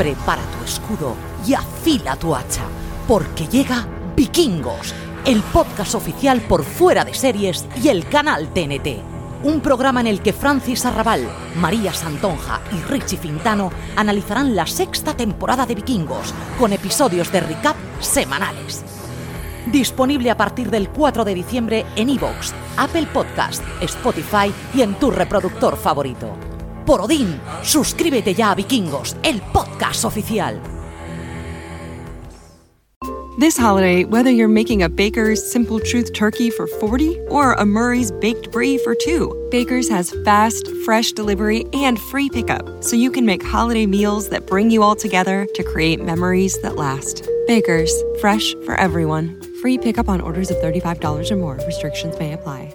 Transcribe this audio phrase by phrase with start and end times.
[0.00, 1.14] Prepara tu escudo
[1.46, 2.62] y afila tu hacha,
[3.06, 3.86] porque llega
[4.16, 4.94] Vikingos,
[5.26, 9.02] el podcast oficial por fuera de series y el canal TNT.
[9.42, 15.14] Un programa en el que Francis Arrabal, María Santonja y Richie Fintano analizarán la sexta
[15.14, 18.82] temporada de Vikingos, con episodios de recap semanales.
[19.66, 25.10] Disponible a partir del 4 de diciembre en iVoox, Apple Podcast, Spotify y en tu
[25.10, 26.38] reproductor favorito.
[26.86, 30.60] Por Odín, suscríbete ya a Vikingos, el podcast oficial.
[33.40, 38.12] This holiday, whether you're making a Baker's Simple Truth turkey for 40 or a Murray's
[38.12, 43.24] Baked Brie for 2, Baker's has fast, fresh delivery and free pickup, so you can
[43.24, 47.26] make holiday meals that bring you all together to create memories that last.
[47.46, 49.40] Baker's, fresh for everyone.
[49.62, 51.58] Free pickup on orders of $35 or more.
[51.66, 52.74] Restrictions may apply.